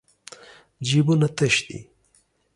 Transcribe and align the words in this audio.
جېبونه 0.87 1.27
تش 1.37 1.55
دي. 1.67 1.79